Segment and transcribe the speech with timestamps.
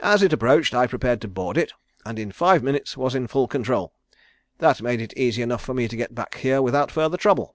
[0.00, 1.72] As it approached I prepared to board it,
[2.04, 3.92] and in five minutes was in full control.
[4.58, 7.54] That made it easy enough for me to get back here without further trouble.